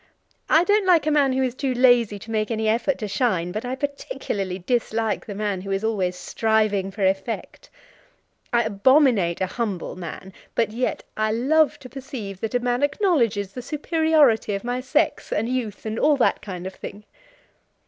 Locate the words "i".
0.49-0.63, 3.63-3.75, 8.51-8.63, 11.15-11.31